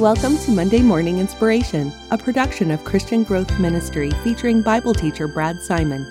[0.00, 5.60] Welcome to Monday Morning Inspiration, a production of Christian Growth Ministry featuring Bible teacher Brad
[5.60, 6.06] Simon.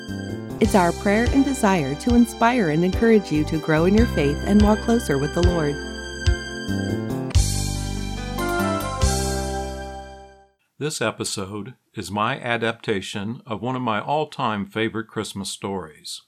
[0.60, 4.38] It's our prayer and desire to inspire and encourage you to grow in your faith
[4.46, 5.73] and walk closer with the Lord.
[10.78, 16.21] This episode is my adaptation of one of my all time favorite Christmas stories.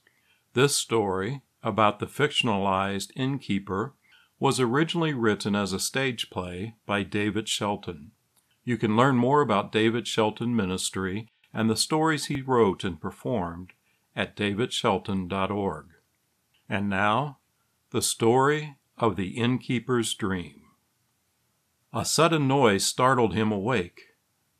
[0.54, 3.94] This story, about the fictionalized innkeeper
[4.42, 8.10] was originally written as a stage play by David Shelton.
[8.64, 13.70] You can learn more about David Shelton Ministry and the stories he wrote and performed
[14.16, 15.86] at davidshelton.org.
[16.68, 17.38] And now,
[17.90, 20.62] the story of the innkeeper's dream.
[21.92, 24.00] A sudden noise startled him awake,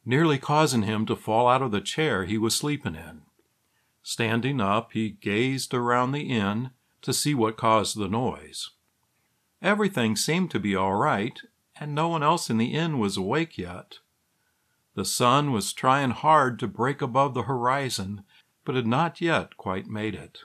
[0.04, 3.22] nearly causing him to fall out of the chair he was sleeping in.
[4.04, 6.70] Standing up, he gazed around the inn
[7.00, 8.70] to see what caused the noise.
[9.62, 11.40] Everything seemed to be all right,
[11.78, 13.98] and no one else in the inn was awake yet.
[14.94, 18.24] The sun was trying hard to break above the horizon,
[18.64, 20.40] but had not yet quite made it.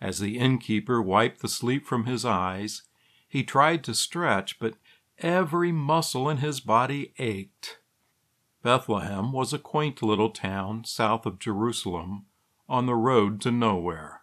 [0.00, 2.82] As the innkeeper wiped the sleep from his eyes,
[3.28, 4.74] he tried to stretch, but
[5.18, 7.78] every muscle in his body ached.
[8.62, 12.26] Bethlehem was a quaint little town south of Jerusalem
[12.68, 14.22] on the road to nowhere.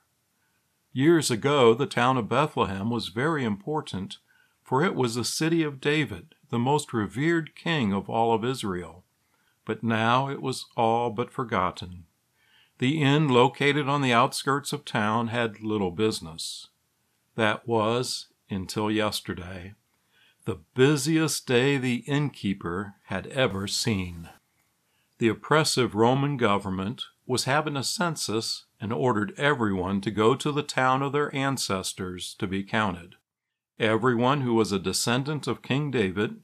[0.95, 4.19] Years ago, the town of Bethlehem was very important,
[4.63, 9.03] for it was the city of David, the most revered king of all of Israel.
[9.65, 12.05] But now it was all but forgotten.
[12.77, 16.67] The inn located on the outskirts of town had little business.
[17.35, 19.73] That was, until yesterday,
[20.45, 24.29] the busiest day the innkeeper had ever seen.
[25.17, 30.61] The oppressive Roman government was having a census and ordered everyone to go to the
[30.61, 33.15] town of their ancestors to be counted.
[33.79, 36.41] Everyone who was a descendant of King David,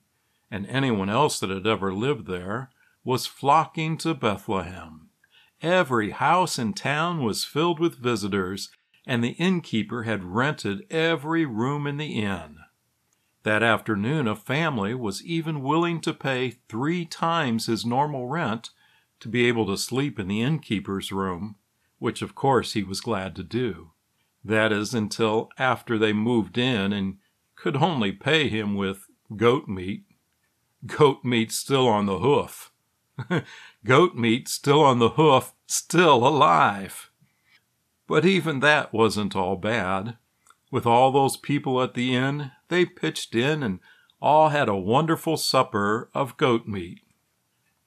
[0.50, 2.70] and anyone else that had ever lived there,
[3.04, 5.10] was flocking to Bethlehem.
[5.62, 8.70] Every house in town was filled with visitors,
[9.06, 12.60] and the innkeeper had rented every room in the inn.
[13.44, 18.70] That afternoon, a family was even willing to pay three times his normal rent
[19.20, 21.58] to be able to sleep in the innkeeper's room
[22.00, 23.92] which of course he was glad to do.
[24.44, 27.18] That is, until after they moved in and
[27.56, 30.06] could only pay him with goat meat.
[30.86, 32.72] Goat meat still on the hoof.
[33.86, 37.10] goat meat still on the hoof, still alive.
[38.08, 40.18] But even that wasn't all bad.
[40.72, 43.80] With all those people at the inn, they pitched in and
[44.22, 47.02] all had a wonderful supper of goat meat.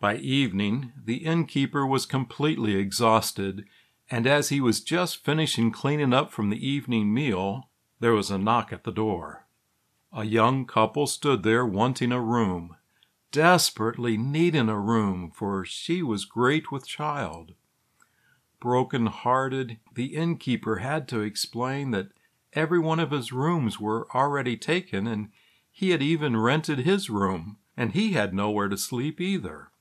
[0.01, 3.65] By evening, the innkeeper was completely exhausted
[4.13, 8.37] and as he was just finishing cleaning up from the evening meal, there was a
[8.37, 9.47] knock at the door.
[10.13, 12.77] A young couple stood there wanting a room,
[13.31, 17.55] desperately needing a room, for she was great with child.
[18.61, 22.09] Broken hearted, the innkeeper had to explain that
[22.53, 25.31] every one of his rooms were already taken, and
[25.71, 29.72] he had even rented his room, and he had nowhere to sleep either.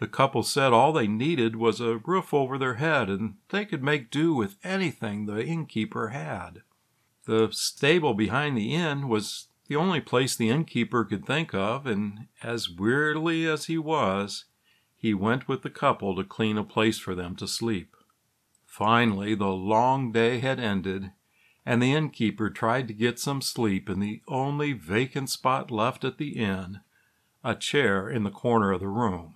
[0.00, 3.82] The couple said all they needed was a roof over their head and they could
[3.82, 6.62] make do with anything the innkeeper had.
[7.26, 12.28] The stable behind the inn was the only place the innkeeper could think of, and
[12.42, 14.46] as wearily as he was,
[14.96, 17.94] he went with the couple to clean a place for them to sleep.
[18.64, 21.12] Finally, the long day had ended,
[21.66, 26.16] and the innkeeper tried to get some sleep in the only vacant spot left at
[26.16, 26.80] the inn,
[27.44, 29.34] a chair in the corner of the room.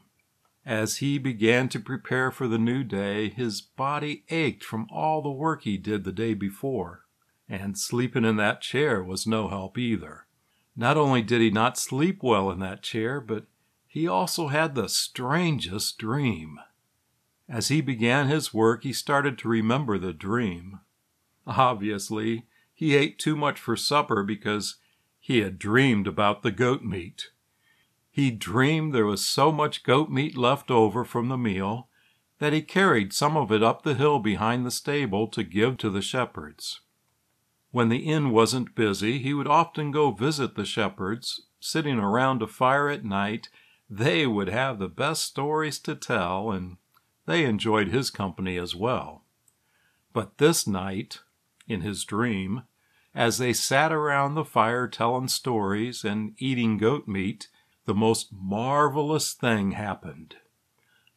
[0.66, 5.30] As he began to prepare for the new day, his body ached from all the
[5.30, 7.04] work he did the day before,
[7.48, 10.26] and sleeping in that chair was no help either.
[10.74, 13.44] Not only did he not sleep well in that chair, but
[13.86, 16.58] he also had the strangest dream.
[17.48, 20.80] As he began his work, he started to remember the dream.
[21.46, 24.76] Obviously, he ate too much for supper because
[25.20, 27.30] he had dreamed about the goat meat.
[28.14, 31.88] He dreamed there was so much goat meat left over from the meal
[32.38, 35.90] that he carried some of it up the hill behind the stable to give to
[35.90, 36.82] the shepherds.
[37.72, 42.46] When the inn wasn't busy, he would often go visit the shepherds, sitting around a
[42.46, 43.48] fire at night.
[43.90, 46.76] They would have the best stories to tell, and
[47.26, 49.24] they enjoyed his company as well.
[50.12, 51.18] But this night,
[51.66, 52.62] in his dream,
[53.12, 57.48] as they sat around the fire telling stories and eating goat meat,
[57.84, 60.36] the most marvelous thing happened.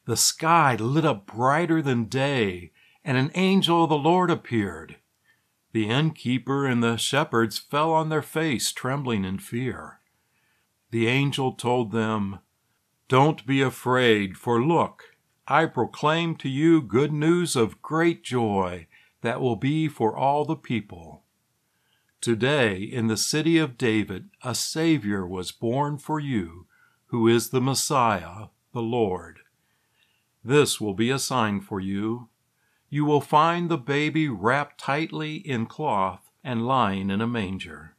[0.05, 2.71] The sky lit up brighter than day,
[3.03, 4.97] and an angel of the Lord appeared.
[5.73, 9.99] The innkeeper and the shepherds fell on their face, trembling in fear.
[10.91, 12.39] the angel told them,
[13.09, 15.03] Don't be afraid, for look,
[15.47, 18.87] I proclaim to you good news of great joy
[19.21, 21.23] that will be for all the people.
[22.19, 26.65] Today, in the city of David, a Savior was born for you,
[27.07, 29.39] who is the Messiah, the Lord.
[30.43, 32.29] This will be a sign for you.
[32.89, 37.95] You will find the baby wrapped tightly in cloth and lying in a manger.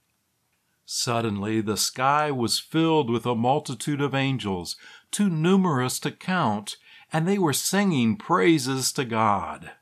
[0.84, 4.76] Suddenly the sky was filled with a multitude of angels,
[5.10, 6.76] too numerous to count,
[7.12, 9.72] and they were singing praises to God.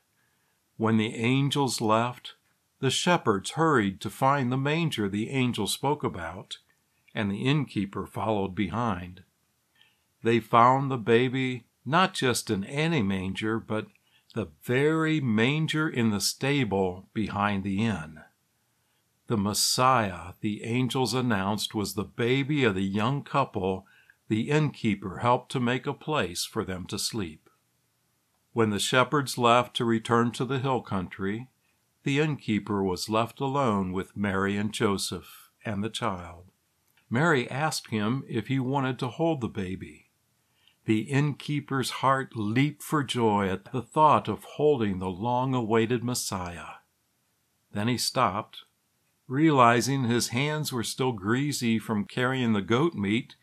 [0.75, 2.33] When the angels left,
[2.79, 6.57] the shepherds hurried to find the manger the angel spoke about,
[7.15, 9.23] and the innkeeper followed behind.
[10.23, 13.87] They found the baby not just in any manger, but
[14.35, 18.19] the very manger in the stable behind the inn.
[19.27, 23.85] The Messiah the angels announced was the baby of the young couple
[24.27, 27.49] the innkeeper helped to make a place for them to sleep.
[28.51, 31.47] When the shepherds left to return to the hill country,
[32.07, 36.45] the innkeeper was left alone with Mary and Joseph and the child.
[37.09, 40.09] Mary asked him if he wanted to hold the baby.
[40.85, 46.75] The innkeeper's heart leaped for joy at the thought of holding the long awaited Messiah.
[47.73, 48.63] Then he stopped
[49.27, 53.35] Realizing his hands were still greasy from carrying the goat meat,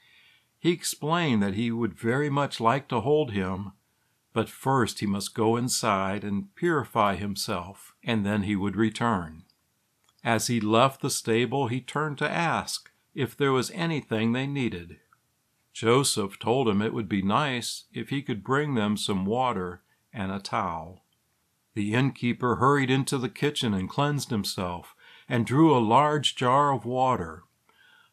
[0.59, 3.73] he explained that he would very much like to hold him,
[4.35, 9.45] but first he must go inside and purify himself, and then he would return.
[10.23, 14.99] As he left the stable, he turned to ask if there was anything they needed.
[15.73, 19.83] Joseph told him it would be nice if he could bring them some water
[20.13, 21.05] and a towel.
[21.75, 24.95] The innkeeper hurried into the kitchen and cleansed himself
[25.29, 27.45] and drew a large jar of water.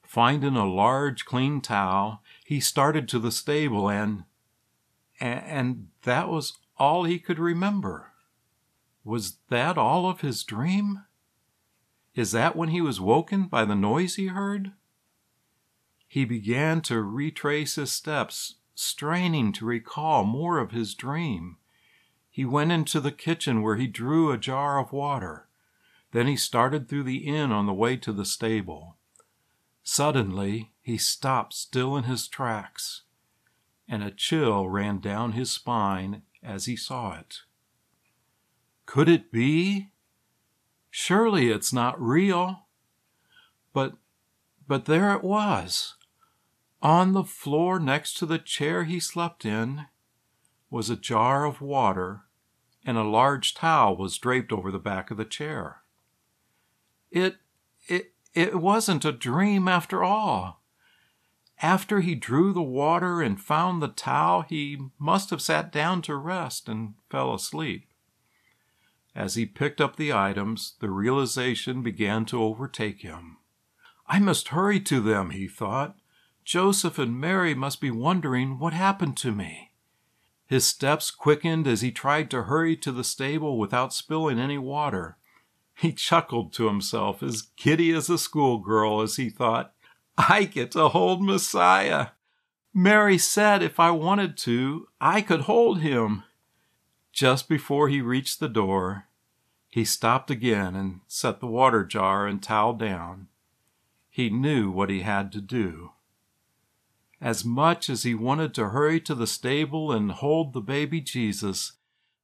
[0.03, 4.23] Finding a large clean towel, he started to the stable and
[5.21, 8.11] and that was all he could remember.
[9.03, 11.05] Was that all of his dream?
[12.13, 14.73] Is that when he was woken by the noise he heard?
[16.07, 21.57] He began to retrace his steps, straining to recall more of his dream.
[22.29, 25.47] He went into the kitchen where he drew a jar of water.
[26.11, 28.97] Then he started through the inn on the way to the stable.
[29.83, 33.03] Suddenly, he stopped still in his tracks,
[33.91, 37.39] and a chill ran down his spine as he saw it.
[38.85, 39.91] Could it be?
[40.89, 42.67] Surely it's not real.
[43.73, 43.95] But,
[44.65, 45.95] but there it was.
[46.81, 49.87] On the floor next to the chair he slept in
[50.69, 52.21] was a jar of water,
[52.85, 55.81] and a large towel was draped over the back of the chair.
[57.11, 57.35] It,
[57.89, 60.60] it, it wasn't a dream after all.
[61.61, 66.15] After he drew the water and found the towel, he must have sat down to
[66.15, 67.87] rest and fell asleep.
[69.13, 73.37] As he picked up the items, the realization began to overtake him.
[74.07, 75.97] I must hurry to them, he thought.
[76.43, 79.71] Joseph and Mary must be wondering what happened to me.
[80.47, 85.17] His steps quickened as he tried to hurry to the stable without spilling any water.
[85.75, 89.73] He chuckled to himself, as giddy as a schoolgirl, as he thought,
[90.17, 92.07] I get to hold Messiah.
[92.73, 96.23] Mary said if I wanted to, I could hold him.
[97.11, 99.07] Just before he reached the door,
[99.69, 103.27] he stopped again and set the water jar and towel down.
[104.09, 105.91] He knew what he had to do.
[107.21, 111.73] As much as he wanted to hurry to the stable and hold the baby Jesus,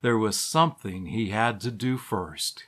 [0.01, 2.65] there was something he had to do first.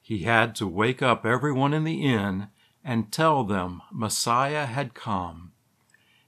[0.00, 2.48] He had to wake up everyone in the inn
[2.84, 5.52] and tell them Messiah had come.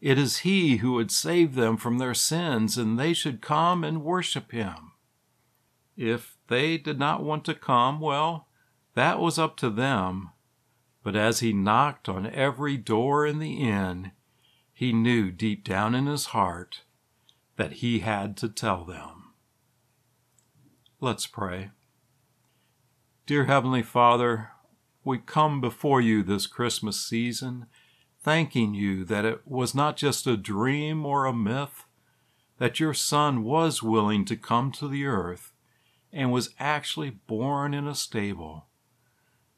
[0.00, 4.04] It is he who would save them from their sins, and they should come and
[4.04, 4.92] worship him.
[5.96, 8.49] If they did not want to come, well,
[8.94, 10.30] that was up to them.
[11.02, 14.12] But as he knocked on every door in the inn,
[14.73, 16.82] he knew deep down in his heart
[17.56, 19.32] that he had to tell them.
[21.00, 21.70] Let's pray.
[23.26, 24.50] Dear Heavenly Father,
[25.04, 27.66] we come before you this Christmas season,
[28.23, 31.84] thanking you that it was not just a dream or a myth,
[32.58, 35.52] that your Son was willing to come to the earth
[36.12, 38.66] and was actually born in a stable,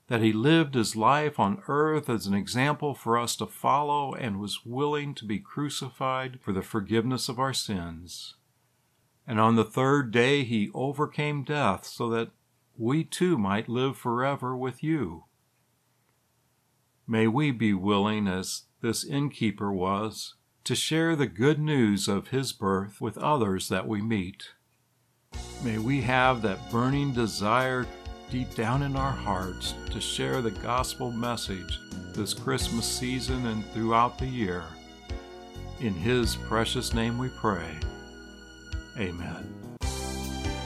[0.08, 4.40] that he lived his life on earth as an example for us to follow and
[4.40, 8.34] was willing to be crucified for the forgiveness of our sins.
[9.26, 12.30] And on the third day he overcame death so that
[12.78, 15.25] we too might live forever with you.
[17.08, 20.34] May we be willing, as this innkeeper was
[20.64, 24.48] to share the good news of his birth with others that we meet.
[25.62, 27.86] May we have that burning desire
[28.28, 31.78] deep down in our hearts to share the gospel message
[32.12, 34.64] this Christmas season and throughout the year.
[35.80, 37.70] In His precious name we pray.
[38.98, 39.54] Amen.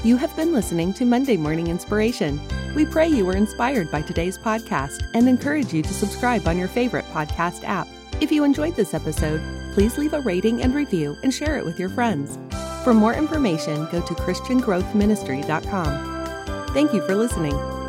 [0.03, 2.41] You have been listening to Monday Morning Inspiration.
[2.75, 6.69] We pray you were inspired by today's podcast and encourage you to subscribe on your
[6.69, 7.89] favorite podcast app.
[8.21, 9.41] If you enjoyed this episode,
[9.75, 12.39] please leave a rating and review and share it with your friends.
[12.85, 16.67] For more information, go to ChristianGrowthMinistry.com.
[16.69, 17.80] Thank you for listening.